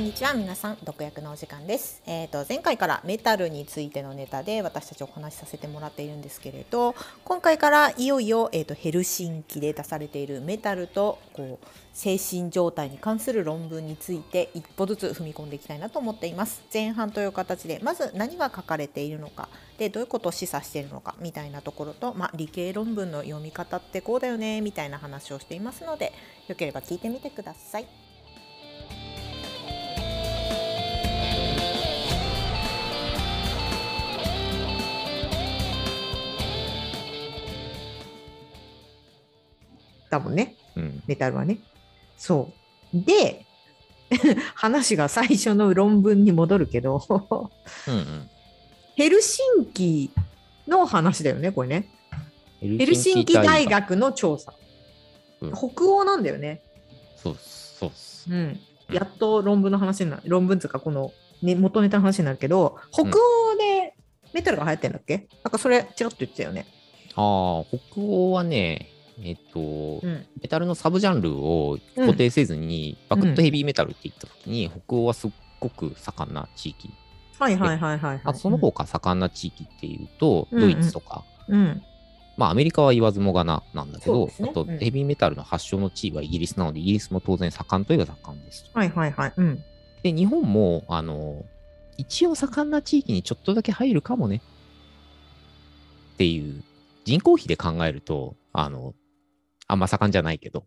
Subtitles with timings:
[0.00, 26.14] んにちは皆さん毒薬のお時間です、えー、と前回からメタルについてのネタで私たちお話しさせてもらっているんですけれど今回からいよいよ、えー、とヘルシンキで出されているメタルとこう精神状態に関する論文について一歩ずつ踏み込んでいきたいなと思っています前半という形でまず何が書かれているのかでどういうことを示唆しているのかみたいなところと、まあ、理系論文の読み方ってこうだよねみたいな話をしていますので
[26.48, 28.09] よければ聞いてみてください。
[40.10, 41.02] だもんねうん。
[41.06, 41.58] メタルはね。
[42.16, 42.52] そ
[42.94, 43.04] う。
[43.04, 43.46] で、
[44.54, 47.02] 話が最初の論文に戻るけど、
[47.86, 48.30] うんうん。
[48.96, 50.10] ヘルシンキ
[50.66, 51.88] の話だよね、これね。
[52.60, 53.66] ヘヘルシンキ大。
[53.66, 54.52] 学の調査。
[54.52, 54.60] うん
[55.52, 56.60] 北欧なんだよね。
[57.16, 58.30] そうっすそうっす。
[58.30, 58.60] うん。
[58.92, 63.94] やっと論文の話になる、論文つうか、この、ね、元ネタの話になるけど、北欧で
[64.34, 66.66] メタルが流行ってんだっけ、なんかそれ、ちらっと言ってたよね。
[67.14, 69.60] ああ、北欧はね、えっと、
[70.02, 70.26] うん。
[70.42, 75.30] メタルのサブジャンルを固定せずに、バクッとヘビーメタルって言った時に、北欧はすっ
[75.60, 76.90] ごく盛んな地域。
[77.38, 78.20] はいはいはいはい、はい。
[78.24, 81.82] あその他盛んな地域っていうと、うんドイツとか、うん。
[82.36, 88.78] まあアメリカは言わずもがななんだけど、ねあとうんヘビーメタルの発祥の地位はイギリスなので、イギリスも当然盛んといえば盛んですと。
[88.78, 89.32] はいはいはい。
[89.36, 89.64] うん。
[90.02, 91.44] で、日本も、あの、
[91.98, 94.40] 一応盛んな地域にちょっとだけ入るかもね。
[96.14, 96.62] っていう、
[97.04, 98.94] 人口比で考えると、あの、
[99.70, 100.66] あんま盛んじゃないけど、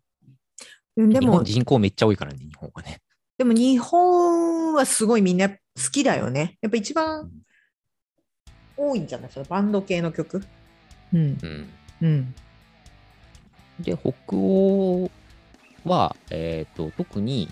[0.96, 3.00] うんでも日本、人口めっちゃ多いからね、日本はね。
[3.36, 5.56] でも日本はすごいみんな好
[5.92, 6.56] きだよね。
[6.62, 7.30] やっぱ一番
[8.76, 9.30] 多いんじゃない？
[9.32, 10.44] そのバンド系の曲。
[11.12, 11.38] うん。
[11.42, 11.68] うん。
[12.02, 12.34] うん。
[13.80, 15.10] で、北欧
[15.84, 17.48] は、えっ、と、特に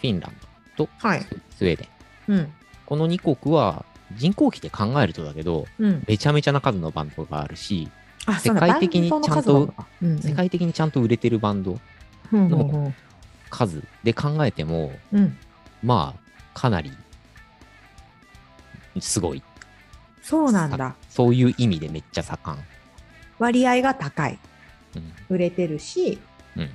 [0.00, 0.34] フィンラン
[0.76, 1.22] ドとはい。
[1.22, 1.88] スウェーデ
[2.28, 2.32] ン。
[2.34, 2.52] うん。
[2.84, 3.84] この2国は
[4.16, 6.04] 人口比で考えるとだけど、うん。
[6.06, 11.78] めちゃめちゃな数のバンドがあるし、あ世界的にちゃんと、そうんだうんうん世界的にちゃんと売れてるバンド
[12.32, 12.94] のうん
[13.50, 15.36] 数で考えても、うん。
[15.82, 16.92] まあ、かなり
[19.00, 19.42] すごい。
[20.22, 20.94] そうなんだ。
[21.08, 22.58] そういう意味でめっちゃ盛ん。
[23.38, 24.38] 割合が高い。
[24.96, 25.12] うん。
[25.28, 26.18] 売れてるし、
[26.56, 26.70] うん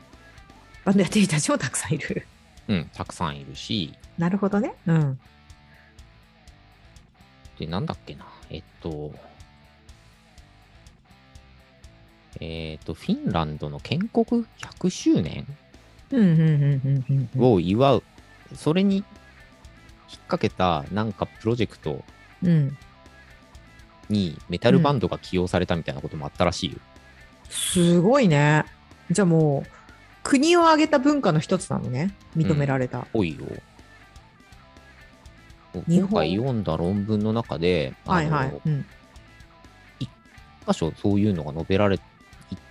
[0.86, 2.28] バンドやってる人たちもたくさんいる。
[2.68, 4.74] うん、たくさんいるし、なるほどね。
[4.86, 5.20] うん。
[7.60, 8.26] で、なんだっけな。
[8.50, 9.14] えっと、
[12.40, 15.46] えっと、フィンランドの建国100周年
[16.12, 17.54] うんうんうんうんうんうん。
[17.54, 18.04] を祝う、
[18.56, 19.06] それに引っ
[20.28, 22.04] 掛けたなんかプロジェクト
[22.44, 22.78] うん。
[24.10, 26.78] にメタルバンドが起用されたみたいなこともあったらしいよ。
[27.50, 28.66] すごいね。
[29.12, 29.70] じゃあもう、
[30.24, 32.14] 国を挙げた文化の一つなのね。
[32.36, 33.08] 認められた。
[33.14, 33.46] 多いよ。
[35.88, 38.62] 日本今回読んだ論文の中で、はいはい。
[38.66, 38.86] うん。
[40.68, 42.00] 箇所そういうのが述べられ、い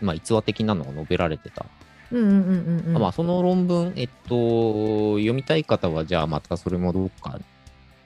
[0.01, 1.67] まあ、逸話的なのが述べられてた。
[2.99, 7.39] まあ、その論文、えっと、読みたい方は、じゃあまたそれもどうか、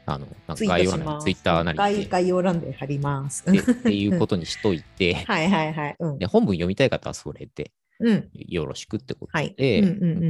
[0.06, 1.20] あの、なんか概要欄。
[1.20, 3.44] ツイッターなりで概概要欄で貼ります。
[3.50, 5.96] でっていうことにしといて、 はいはいはい。
[5.98, 6.18] うん。
[6.18, 8.30] で本文読みたい方はそれでうん。
[8.32, 9.54] よろしくってことはい。
[9.56, 9.80] で、え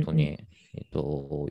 [0.00, 1.48] っとね、えっと、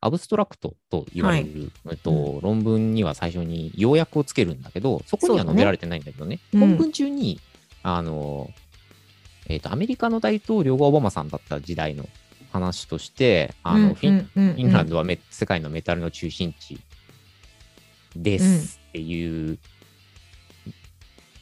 [0.00, 7.40] アブストラクトと言われる、えっと、論文には最初に要約をつけるんだけど、そこには述べられてないんだけどね、うん本文中に、
[7.84, 8.50] あの、
[9.46, 12.08] えっと、アメリカの大統領がオバマさんだった時代の
[12.50, 16.80] 話として、あの、フィン、ランドはメ世界のメタルの中心地
[18.16, 19.58] ですっていう、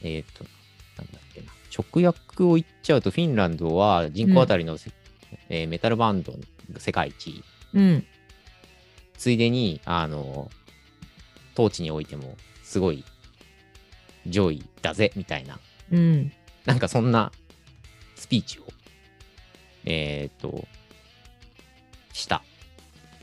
[0.01, 0.43] えっ、と、
[0.97, 4.91] なんだっけな、直訳を言っちゃうと、フィンランドは人口当たりのせ、
[5.47, 7.29] えーメタルバンドの世界一。
[7.29, 7.43] 位、
[7.73, 8.05] うん。
[9.17, 10.51] ついでに、あの、
[11.53, 13.05] 統治においてもすごい
[14.27, 15.57] 上位だぜ、みたいな、
[15.93, 16.31] うん。
[16.65, 17.31] なんかそんな
[18.15, 18.63] スピーチを、
[19.85, 20.65] えっ、と、
[22.13, 22.43] した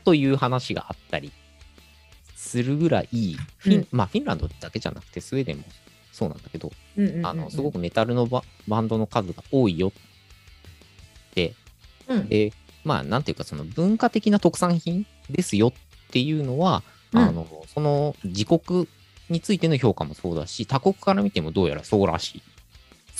[0.03, 1.31] という話があったり
[2.35, 3.09] するぐらい、
[3.57, 5.63] フィン、うんまあフィンランドだけじゃなくてスウェーデンも
[6.11, 9.91] そうなんだけど、うんうんうんあの、すごくメタルのババンドの数が多いよっ
[11.33, 11.53] て、
[12.07, 12.53] うんで、
[12.83, 15.73] まあなんていうかその文化的な特産品ですよっ
[16.11, 16.83] ていうのは、
[17.13, 18.87] うんあの、その自国
[19.29, 22.43] についての評価もそうだし、他国から見てもどうやらそうらしい。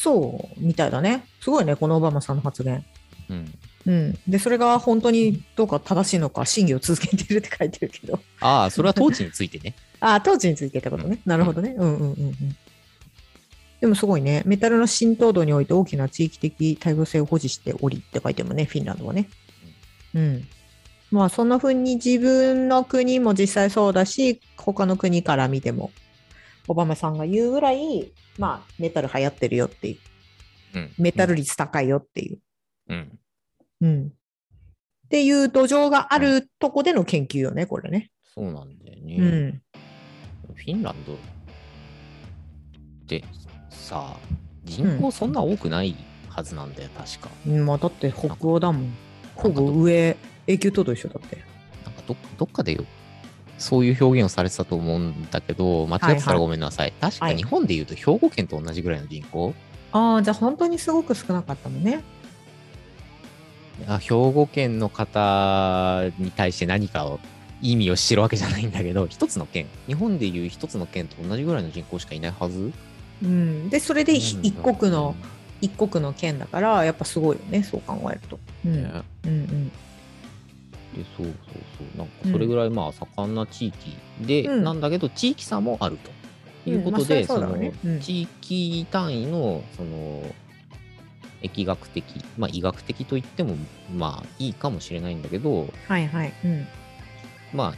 [0.01, 1.25] そうみたいだね。
[1.41, 2.83] すごいね、このオバマさんの発言。
[3.29, 3.53] うん。
[3.85, 4.19] うん。
[4.27, 8.19] で、それが本当にどうか正しいのか、審議を続けてるって書いてるけど。
[8.39, 9.75] ああ、それは統治についてね。
[10.01, 11.19] ああ、当時についてってことね。
[11.23, 11.75] なるほどね。
[11.77, 12.35] うんうんうんうん。
[13.79, 14.41] でもすごいね。
[14.47, 19.29] メタルの浸透度において大きな地域的多様性を保持しておりって書いてもね、フィンランドはね。
[20.15, 20.47] うん。
[21.11, 25.91] まあそんな風に自分の国も実際そうだし、他の国から見ても、
[26.67, 29.97] オバマさんが言うぐらい、まあメタル流行ってるよっていう、
[30.75, 30.91] うん。
[30.97, 32.39] メタル率高いよっていう、
[32.89, 33.19] うん。
[33.81, 34.07] うん。
[34.07, 34.09] っ
[35.09, 38.11] ていう土壌があるとこでの研究よね、これね。
[38.33, 39.15] そうなんだよね。
[39.17, 39.61] うん。
[40.55, 41.17] フィンランドっ
[43.07, 43.23] て
[43.69, 44.15] さ、
[44.63, 45.95] 人口そんな多くない
[46.29, 47.29] はずなんだよ、確か。
[47.45, 48.93] まあだって北欧だもん。
[49.35, 50.15] ほぼ上、
[50.47, 51.37] 永久凍土一緒だって。
[51.83, 52.85] なんかどどっかでよ
[53.61, 56.93] そういう表現をされてたと思うんだけど、間違ってたらごめんなさい。
[56.99, 59.53] 確かはい日本で言うと兵庫県と同じぐらいの人口、
[59.91, 62.03] ああ、じゃあ本当にすごく少なかったのね。
[63.87, 67.19] あ兵庫県の方に対して何かを
[67.61, 72.71] 意味をしてるわけじゃないんだけど、一つの県、日本でいう一つの県と同じぐらいの人口しかいないはず？
[73.23, 73.69] うん。
[73.69, 75.15] で、それでひ一国の、
[75.61, 78.39] 一国の県だから、やっぱすごいよね、そう考えると。
[78.65, 78.83] うん。
[78.83, 78.91] ね
[79.25, 79.71] うんうん。
[80.95, 81.35] でそうそう
[81.77, 85.97] そうなんかそれぐらいまあ盛んな地域で、うんなんだけど地域差もある
[86.65, 87.57] ということで、その
[87.99, 90.23] 地域単位のその
[91.41, 93.55] 疫学的まあ医学的といっても
[93.95, 96.33] まあいいかもしれないんだけどはいはい。
[96.43, 96.67] うん。
[97.53, 97.73] まあ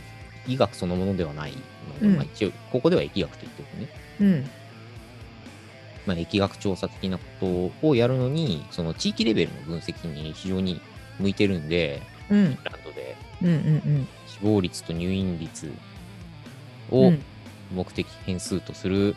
[0.48, 1.54] 医学そのものではない
[1.88, 3.88] ので、うんまあ、一応ここでは疫学と言っておくね、
[4.20, 4.50] うん。
[6.06, 10.82] まあ、疫学調査的なことをやるのにその地域レベルの分析に非常に
[11.20, 12.58] 向いてるんでうん。
[12.64, 15.72] ランドでうんうん死亡率と入院率
[16.92, 17.00] うん。
[17.00, 17.24] をうん
[17.74, 19.16] 目的変数とする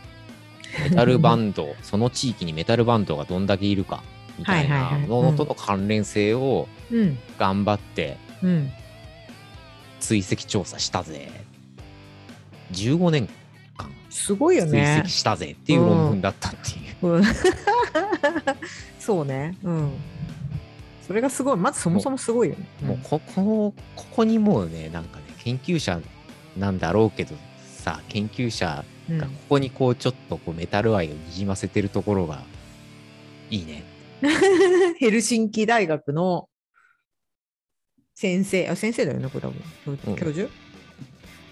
[0.91, 4.03] メタルバンド、 その地域にメタルバンドがどんだけいるか
[4.39, 7.19] みたいなものとの関連性をうん。
[7.39, 8.71] 頑張ってうん。
[10.01, 11.31] 追跡調査したぜ。
[12.73, 13.29] 15年
[13.77, 15.09] 間すごいよ追ね跡。
[15.09, 17.07] したぜっていう論文だったっていう。
[17.07, 17.25] うん
[18.99, 19.57] そうね。
[19.63, 19.91] うん。
[21.07, 21.57] それがすごい。
[21.57, 22.67] まずそもそもすごいよね。
[22.83, 26.01] もうここここにもうねなんかね研究者
[26.57, 32.43] なんだろうけどさ研究者うんがここにこうちょっとこうメタル愛をにじませてるところが
[33.51, 33.85] いいね。
[34.99, 36.49] ヘルシンキ大学の
[38.15, 39.63] 先生、あ先生だよね、これ多分。
[40.09, 40.51] うん教授、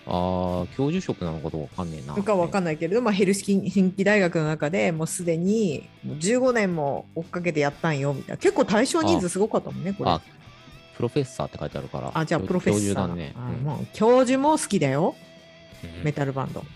[0.07, 2.15] ああ教授職なのかどうかわかんねえな。
[2.23, 8.37] かわかんないけれど、まあ、ヘルシンキ大学の中でもうすでにもう15年も追っかけてやったんよみたいな。
[8.37, 10.11] 結構対象人数すごかったもんね、これ。
[10.11, 10.21] ああ、
[10.97, 12.25] プロフェッサーって書いてあるから。
[12.25, 13.33] じゃあプロフェッサー教授だね。
[13.37, 16.65] あもう教授も好きだよ、うんメタルバンド。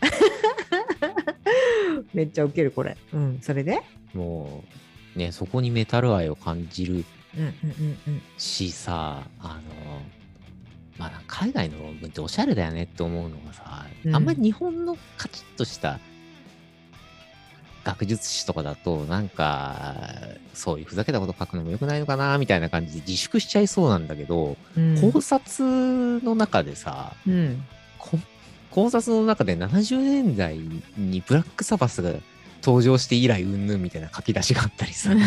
[2.12, 2.96] めっちゃウケる、これ。
[3.12, 3.80] うん、それで？
[4.14, 4.62] も
[5.16, 7.04] う、ね、そこにメタル愛を感じる
[7.36, 8.22] うんうんうんうん。
[8.36, 10.02] しさ、あの、
[10.98, 14.14] まあ、海外の論文っておしゃれだよねって思うのがさ、うん。
[14.14, 16.00] あんまり日本のカチッとした
[17.84, 20.04] 学術誌とかだと、なんか、
[20.54, 25.12] そういうふざけたこと書くのも良くないのかな、みたいな感じで自粛しちゃいそうなんだけど、うん。
[25.12, 25.64] 考察
[26.22, 27.64] の中でさ、うん、
[27.98, 28.18] こ
[28.70, 30.58] 考察の中で70年代
[30.96, 32.12] にブラックサバスが
[32.62, 35.18] 登場して以来うんぬんみたいな書き出しがあったりさブ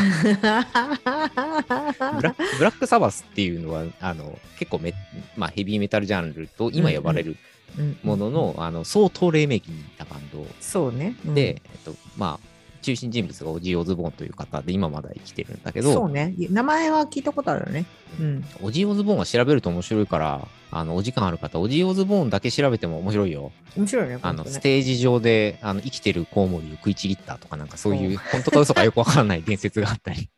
[2.22, 4.94] ラ ブラックサバスっていうのはあの結構メ、
[5.36, 7.38] まあ、ヘビーメタルジャンルと今呼ばれる
[7.78, 10.46] うんものの,、あの相当黎明期にいたバンド。
[10.60, 11.16] そうね。
[11.26, 11.36] うん。
[11.36, 12.48] で、えっとまあ、
[12.82, 16.36] 中心人物がオジー・オズボーンという方で今まだ生きてるんだけどそうね。
[16.50, 17.86] 名前は聞いたことあるよね。
[18.20, 18.46] うん。
[18.62, 23.52] オジー・オズボーンは調べると面白いからあのお時間ある方オジー・オズボーンだけ調べても面白いよ。
[23.76, 24.20] 面白いね。
[24.22, 30.30] あの、ステージ上で、あの、生きてるコウモリを食いちぎったとか、なんかそういう、 本当か嘘かよくわかんない 伝説があったり。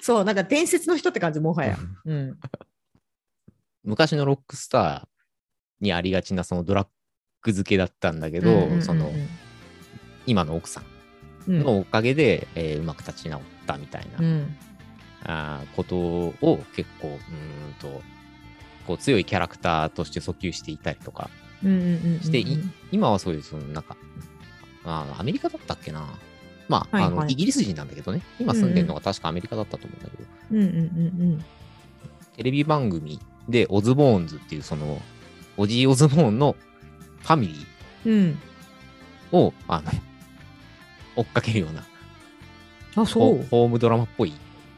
[0.00, 1.78] そう、なんか伝説の人って感じ、もはや。
[2.04, 2.38] うん。
[3.84, 6.88] 昔のロックスターにありがちなそのドラッ
[7.42, 9.12] グ漬けだったんだけど、その、
[10.26, 10.93] 今の奥さうんん
[11.48, 14.56] のおかげで、えーうまく立ち直ったみたいな、うん。
[15.24, 17.18] あーことを結構、うーん
[17.80, 18.02] と、
[18.86, 21.30] こう強いキャラクターとして訴求していたりとか
[21.64, 22.20] うんうんうんうん。
[22.20, 22.58] して、い
[22.92, 23.96] 今はそういう、そのなんか、
[24.84, 26.06] あアメリカだったっけな。
[26.68, 28.22] まあ、あの、はいはいイギリス人なんだけどね。
[28.38, 30.70] 今住んでるのが確かアメリカだったと思うんだけど、うんうんう
[31.36, 31.44] ん
[32.36, 35.00] テレビ番組でオズボーンズっていうその、
[35.56, 36.56] オジー・オズボーンの
[37.20, 37.66] ファミリ
[38.06, 38.12] うん。
[38.12, 38.38] うん。
[39.32, 39.90] ーを、あの、
[41.16, 41.84] 追っかけるような、
[42.96, 43.46] あ、そホう。
[43.50, 44.32] ホームドラマっぽい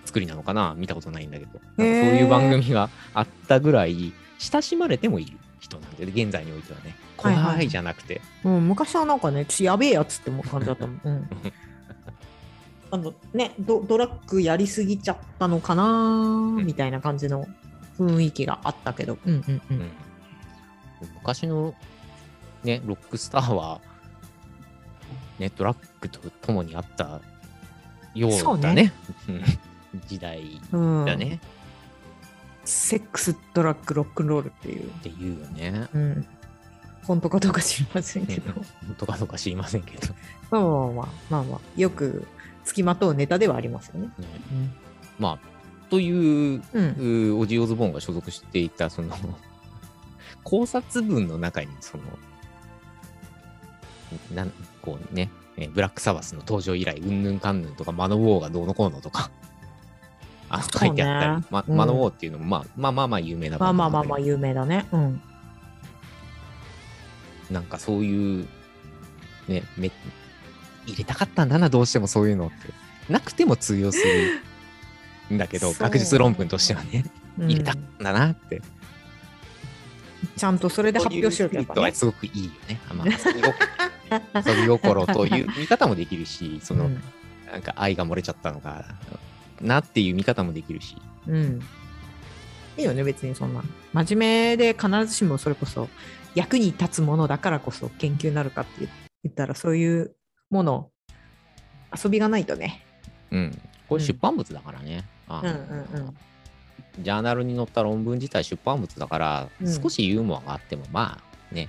[0.05, 1.53] 作りなのかな見たことないんだけど。
[1.77, 6.95] そういう番組があったぐらい、親しまれてもいる人なんで、現在においてはね。
[7.17, 11.01] 怖はいはいいじゃなくて、うん、昔はなんかね、ちやべえやつっても感じだったもん。
[11.03, 11.29] うん。
[12.93, 17.47] あのねド、ドラッグやりすぎちゃったのかな、みたいな感じの
[17.99, 19.19] 雰囲気があったけど。
[19.27, 19.63] うんうんう。
[19.71, 19.91] うんん
[21.15, 21.75] 昔の
[22.65, 23.81] ね、ロックスターは、
[25.39, 27.21] ね、ドラッグと共にあった
[28.15, 28.93] ようだね。
[29.29, 29.43] うん
[30.07, 31.41] 時代うん、だね。
[32.65, 34.89] セックス、ドラッグ、ロックンロールっていう。
[34.89, 35.89] っていうよね。
[35.95, 36.27] うん。
[37.05, 38.53] 本当かどうか知りませんけど。
[38.53, 38.65] 本
[38.99, 40.15] 当かどうか知りませんけど。
[40.51, 42.27] まあまあまあまあ、まあまあ、よく
[42.65, 44.09] 付きまとうネタではありますよね。
[44.19, 44.27] ね
[45.19, 47.31] まあ、といううん。
[47.33, 49.17] うオジオズボーンが所属していた、その、
[50.43, 52.05] 考察文の中に、その、
[54.35, 59.31] なんこうね、えーブラックサバスの登場以来、うんぬんかんぬんとか、マノウォーがどうのこうのとか、
[60.49, 64.87] あ書いてあったり、まうんマノウォーっていうのも、まあ、まあまあまあ有名なまあまあまあまあ、有名だね。
[64.93, 65.21] うん。
[67.49, 68.49] どなんかそういう、
[69.49, 69.91] ね、め
[70.87, 73.13] 入れたかったんだな、どうしてもそういうのって。
[73.13, 74.01] なくても通用す
[75.31, 77.05] るんだけど、学術論文としてはね、
[77.39, 78.63] うん入れたんだなって。
[80.37, 81.93] ちゃんとそれで発表しろとやっぱね。
[81.93, 82.81] すごくいいよね。
[82.95, 83.07] まあ、
[84.11, 87.03] 遊び心という見方もできるし、その、うん
[87.51, 88.85] なんか愛が漏れちゃったのか
[89.61, 90.97] なっていう見方もできるし、
[91.27, 91.61] うん。
[92.77, 93.63] いいよね、別にそんな。
[93.93, 95.89] 真面目で必ずしもそれこそ
[96.35, 98.89] 役に立つものだからこそ研究になるかって
[99.23, 100.15] 言ったら、そういう
[100.51, 100.91] もの、
[102.05, 102.85] 遊びがないとね。
[103.31, 103.63] うん。
[103.89, 105.05] これ出版物だからね。
[105.29, 106.17] あのうんうんうん
[106.99, 111.69] ジャーナルに載った論文自体出版物だから、うん少しユーモアがあっても、まあね、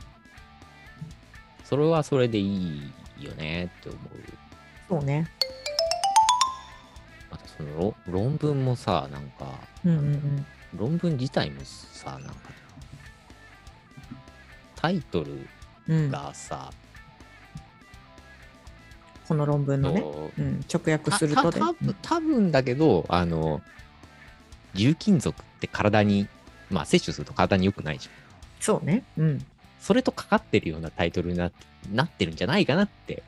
[1.67, 3.99] それはそれでいいよねって思う。
[4.87, 5.29] そうね。
[7.29, 10.45] またそのろ論文もさ、なんか、うんうんうん。
[10.77, 12.35] 論文自体もさ、なんか、
[14.77, 15.45] タイトル
[15.89, 16.71] うん、がさ、
[19.27, 23.61] この論文のね、とうん、直訳たするとでた多分多分だけど、あの、
[24.73, 26.29] 重金属って体に、
[26.69, 28.13] まあ摂取すると体に良くないじゃん。
[28.61, 29.03] そうね。
[29.17, 29.45] うん。
[29.79, 31.51] それとかかってるようなタイトルにな
[31.93, 33.23] なってるんじゃないかなって。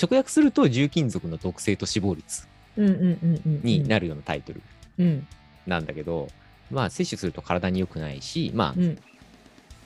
[0.00, 2.48] 直訳すると重金属の毒性と死亡率。
[2.76, 4.60] になるようなタイトル
[4.98, 5.26] うん。
[5.66, 6.28] なんだけど、
[6.70, 8.98] まあ摂取すると体に良くないし、まあ、うん。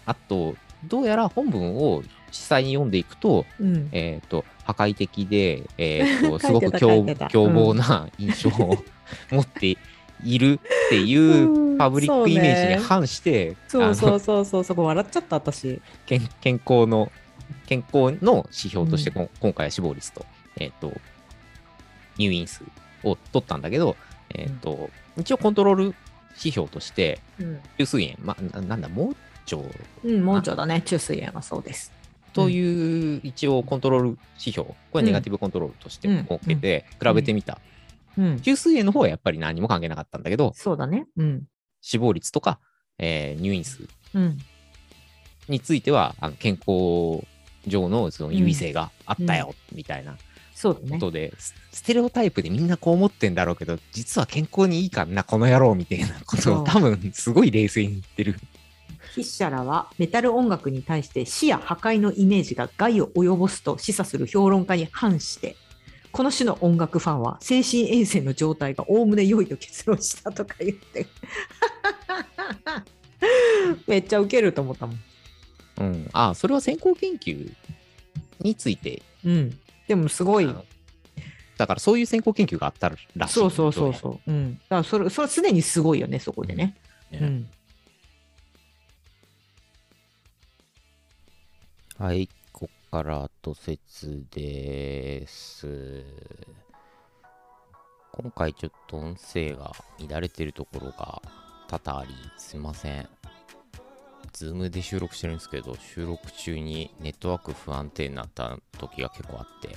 [0.07, 3.89] あと、どうやら本文を実際に読んでいくと、うん。
[3.93, 7.03] えっ、と、破壊的で、えっ、 と、すごく凶
[7.51, 8.83] 暴な印象を
[9.31, 9.77] 持って
[10.25, 15.81] いるっていううんパブリックイメージに反して、そうそうそうそう、そこ笑っちゃった、私。
[16.07, 17.13] 健健康の、
[17.67, 20.93] 健康の指標としてこん、今回は死亡率と、えっ、と、
[22.19, 22.65] 入院数
[23.05, 23.97] を取ったんだけど、
[24.35, 25.85] えっ、と、一応コントロール
[26.37, 27.61] 指標として、うん。
[27.79, 29.15] 中水炎、まあ、ななんだ、盲
[29.51, 29.69] 腸
[30.05, 30.83] うん、もうちょうだね。
[30.83, 31.93] 中水炎はそうです。
[32.33, 34.09] という一応コントロール
[34.39, 37.61] 指標、これネガティブコントロールとしてうん設けて比べてみた。
[38.19, 38.41] うん。
[38.41, 41.07] 中水炎の方はやっぱり何も関係なかったんだけど、そうだね。
[41.17, 41.45] うん。
[41.81, 42.59] 死亡率とか、
[42.99, 44.39] えー入院数うん。
[45.49, 47.25] については、あの健康
[47.67, 50.17] 上のその優位性があったよ、みたいな
[50.55, 50.91] そうだね。
[50.99, 58.35] ことで、スステレオタイプでみんなこう思ってんだろうけど、実は健康にいいかんな、この野郎みたいなことを多分すごい冷静に言ってる。
[59.15, 65.57] 筆者らはメタル音楽に対して死や破壊のイメージが害を及ぼすと示唆する評論家に反して、
[66.13, 71.07] この種の音楽ファンは精神衛生の状態がおおむね良いと結論したとか言って。
[73.87, 74.99] めっちゃウケると思ったもん。
[75.79, 76.09] うん。
[76.13, 77.53] あ、それは先行研究
[78.41, 79.59] について、うん。
[79.87, 80.49] でもすごい
[81.59, 83.29] だからそういう先行研究があったらしい。
[83.29, 84.31] そうそうそうそう。
[84.31, 84.55] うん。
[84.55, 86.77] だからそれ、それすでにすごいよね、そこでね。
[87.11, 87.51] ねうん。
[91.99, 92.29] はい、
[92.91, 96.05] から後説です。
[98.13, 99.73] 今回ちょっと音声が
[100.09, 101.21] 乱れてるところが
[101.69, 103.09] 多々あり、すいません。
[104.33, 109.77] ズームで収録してるんですけど、収録中にネットワーク不安定になった時が結構あって、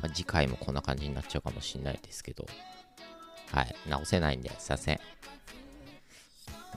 [0.00, 2.46] まあ次回もこんな感じになっちゃうかもしれないですけど、
[3.50, 5.00] はい、直せないんで、すいません。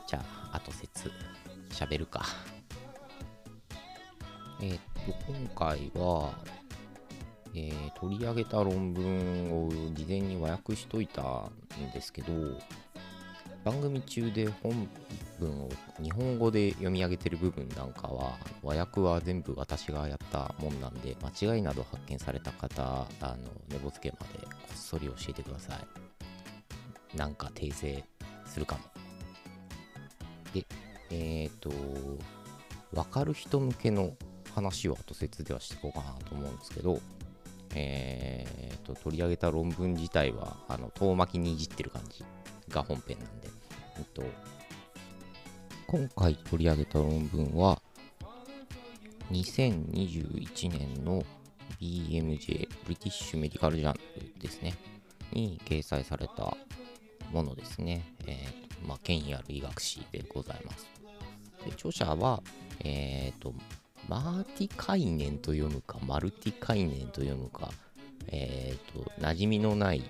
[0.07, 1.11] じゃあ、後説、
[1.69, 2.25] 喋るか。
[4.61, 6.33] えーっと、今回は、
[7.53, 11.51] えー取り上げた論文を事前に和訳しといたん
[11.93, 12.31] ですけど、
[13.63, 14.87] 番組中で本
[15.39, 15.69] 文を
[16.01, 23.37] 日本語で読み上げてる部分なんかは、和訳は全部私がやったもんなんで、間違いなど発見された方、あの、
[23.69, 25.73] 寝ぼつけまでこっそり教えてくださ
[27.13, 27.17] い。
[27.17, 28.03] なんか訂正
[28.45, 28.81] するかも。
[30.53, 30.65] で、
[31.09, 31.71] えーっと、
[32.93, 34.15] わかる人向けの
[34.55, 36.99] 話を後説ではしていこうかなと思うんですけど、
[37.75, 42.23] えー、と取り上げた論文自体はあの遠巻きにいじってる感じ
[42.69, 43.49] が本編なんで、
[43.97, 44.23] えっと、
[45.87, 47.81] 今回取り上げた論文は
[49.31, 51.23] 2021年の
[51.81, 54.73] BMJ ブリティッシュメディカルジャーナルですね
[55.33, 56.55] に掲載された
[57.31, 60.87] ものですね、えーとまあ、権威ある医学誌でございます。
[61.65, 62.41] で著者は、
[62.83, 63.53] えっ、と、
[64.07, 67.71] マーティカイネンと読むか、マルティカイネンと読むか、
[68.27, 70.03] えっ、と、馴染みのない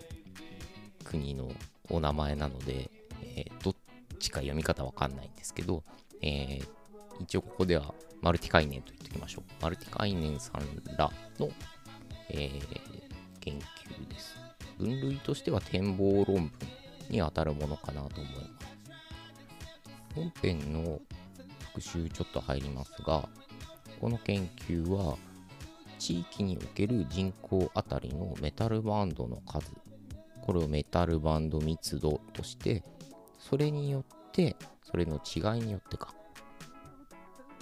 [1.03, 1.51] 国の
[1.89, 2.89] お名前なので、
[3.21, 3.75] えーどっ
[4.19, 5.83] ちか読み方わかんないんですけど、
[6.21, 6.67] えー
[7.21, 9.63] 一応ここではマルティカイネンと言っておきましょう。
[9.63, 10.61] マルティカイネンさん
[10.97, 11.49] らの、
[12.29, 13.05] えー
[13.39, 14.35] 研究です。
[14.77, 16.51] 分類としては展望論文
[17.09, 18.65] に当たるものかなと思います。
[20.15, 20.99] 本編の
[21.67, 23.29] 復習ちょっと入りますが、
[23.99, 25.17] この研究は
[25.97, 29.71] 地域における人口あたりのメタルバンドの数。
[30.41, 32.83] これをメタルバンド密度として
[33.39, 36.13] それによってそれの違いによってか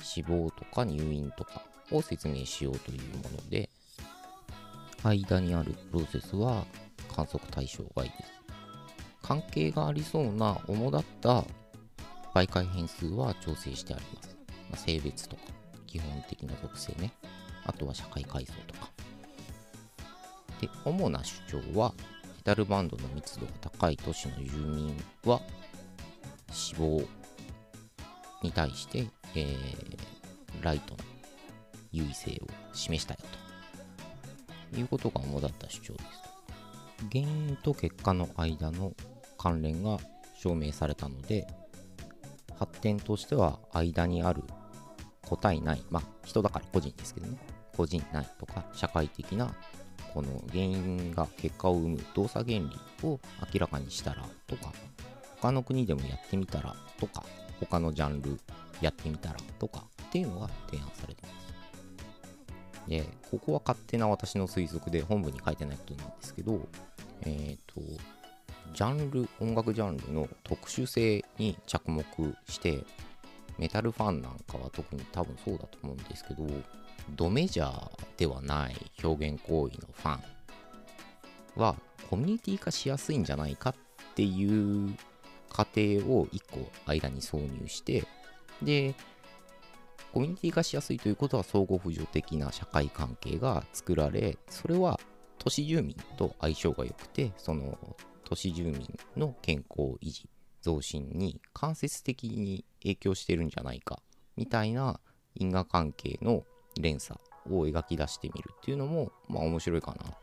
[0.02, 3.70] 死亡とか入院とかを説明しようというもので
[5.02, 6.66] 間にあるプロセスは
[7.16, 8.32] 観測対象外です。
[9.22, 11.46] 関係がありそうな主だった
[12.36, 14.36] 媒介変数は調整してあります、
[14.70, 15.42] まあ性別とか。
[15.94, 17.14] 基本的な属性ね。
[17.66, 18.90] あとは社会階層とか。
[20.60, 21.40] で主な主
[21.74, 25.40] 張はメタルバンドの密度が高い都市の住民は
[26.52, 27.02] 死亡
[28.42, 30.14] に対して、えー
[30.64, 31.04] ライトな
[31.92, 33.20] 優位性を示したよ
[34.72, 36.06] ということが主だった主張です
[37.12, 38.94] 原因と結果の間の
[39.38, 39.98] 関連が
[40.38, 41.46] 証明されたので
[42.58, 44.43] 発展としては間にある
[45.34, 45.84] 個体ない。
[45.90, 47.40] まあ人だから個人ですけどね。
[47.76, 49.52] 個人ないとか社会的な
[50.14, 52.70] この原因が結果を生む動作原理
[53.08, 53.20] を
[53.52, 54.72] 明らかにしたらとか
[55.42, 57.24] 他の国でもやってみたらとか
[57.60, 58.40] 他のジャンル
[58.80, 62.88] やってみたらとかっていうのが提案されてます。
[62.88, 66.62] でここは勝手な私の推測で本部に書いてないことなんですけど
[67.22, 67.82] えっ、と
[68.74, 72.06] ジャンル音楽ジャンルの特殊性に着目
[72.48, 72.84] して
[73.58, 76.46] メタルファンなんかは特に多分そうだと思うんですけど
[77.12, 81.76] ドメジャーではない表現行為のファンは
[82.10, 83.76] コミュニティ化しやすいんじゃないかっ
[84.16, 84.96] ていう
[85.50, 88.04] 過程を1個間に挿入して
[88.62, 88.96] で
[90.14, 95.00] コミュニティ化しやすいということは相互扶助的な社会関係が作られそれは
[95.40, 97.78] 都市住民と相性が良くてその
[98.24, 100.30] 都市住民の健康維持
[100.62, 104.00] 増進に間接的に影響してるんじゃないか
[104.36, 105.00] みたいな
[105.36, 106.44] 因果関係の
[106.80, 107.20] 連鎖
[107.50, 110.14] を描き出してみるっていうのもまあ面白いかなと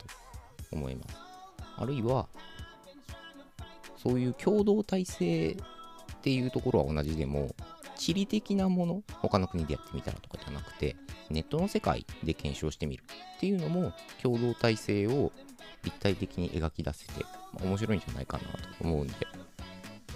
[0.72, 1.16] 思います。
[1.76, 2.28] あるいは
[3.96, 5.56] そういう共同体制っ
[6.22, 7.54] ていうところは同じでも
[7.96, 10.96] 地理的なもの他の国でやってみたらとかじゃなくて
[11.28, 13.04] ネットの世界で検証してみる
[13.36, 13.92] っていうのも
[14.22, 15.32] 共同体制を
[15.84, 17.24] 立体的に描き出せて、
[17.62, 19.14] 面白いんじゃないかなと思うんで。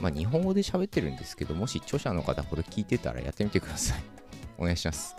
[0.04, 4.02] まあ日本語で喋ってるんですけどもし著者の方これ聞いてたらやってみてください
[4.58, 5.16] お願いします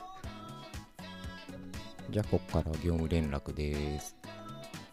[2.11, 4.15] じゃあここから業務連絡です、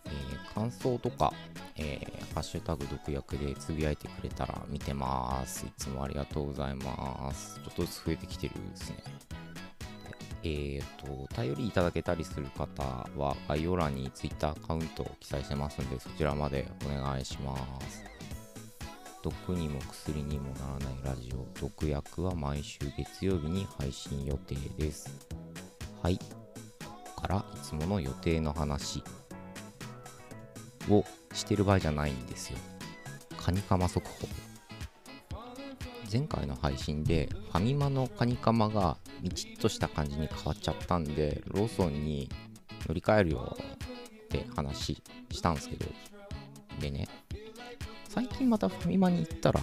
[0.07, 1.33] えー感想とか
[1.77, 5.67] えーハッシュタグ毒薬でつぶやいてくれたら見てます。
[5.67, 7.57] いつもありがとうございます。
[7.57, 8.97] ちょっとずつ増えてきてるですね。
[10.43, 12.83] えっ、と、お便りいただけたりする方
[13.17, 17.57] は概要欄に Twitter アカウントを記載してますんで、そちらまでお願いしま
[17.89, 18.12] す。
[19.23, 25.09] 毒にも薬にもならないラジオ、毒薬は毎週月曜日に配信予定です。
[26.03, 26.19] はい。
[26.19, 26.25] こ
[27.15, 29.05] こからいつもの予定の話
[30.91, 32.59] をしてる場合じゃないんですよ。
[33.39, 34.27] カニカマ速報。
[36.13, 42.29] 前回の配信でファミマのカニカマがみちっとした感じに変わっちゃったんで、ローソンに
[42.89, 43.57] 乗り換えるよ
[44.25, 45.87] って話したんですけど、
[46.81, 47.07] でね、
[48.13, 49.61] 最近またファミマに行ったら、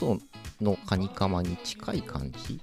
[0.00, 0.18] 元
[0.62, 2.58] のカニカマに近い感じ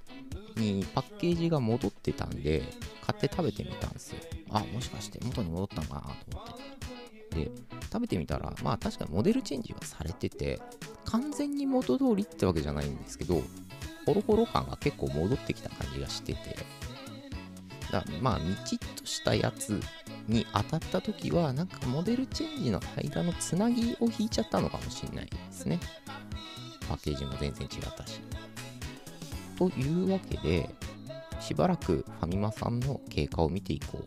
[0.56, 2.64] にパッケージが戻ってたんで、
[3.06, 4.18] 買って食べてみたんですよ。
[4.50, 7.46] あ、もしかして元に戻ったのかなと思って。
[7.46, 7.52] で、
[7.92, 10.60] 食べてみたら、まあ確かにモデルチェンジはされてて、
[11.06, 13.44] 完全に元通りってわけじゃないんですけど、
[14.08, 16.40] ホロホロ感が結構戻ってきた感じがしてて、
[17.92, 19.80] だまあ、みちっとしたやつ
[20.28, 25.80] に当たった時は、なんかモデルチェンジの間のつなぎを引いちゃったのかもしれないですね。
[26.88, 28.20] パッケージも全然違ったし。
[29.58, 30.70] というわけで、
[31.40, 34.06] しばらくファミマさんの経過を見ていこう。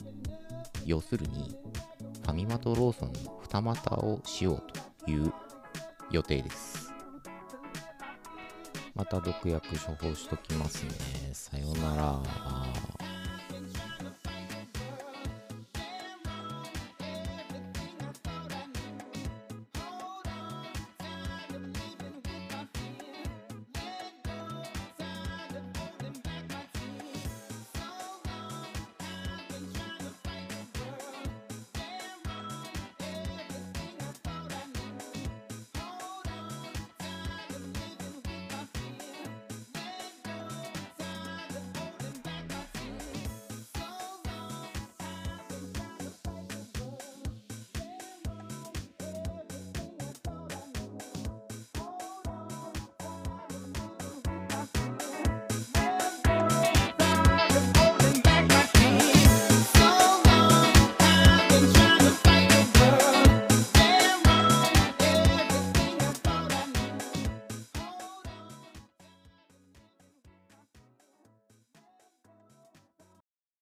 [0.84, 1.56] 要するに、
[2.22, 4.62] ファミマとローソンの二股をしよう
[5.04, 5.32] という
[6.10, 6.92] 予定です。
[8.94, 10.90] また毒薬処方しときますね。
[11.32, 12.75] さよなら。